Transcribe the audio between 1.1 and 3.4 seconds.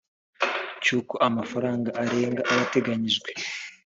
amafaranga arenga aba ateganijwe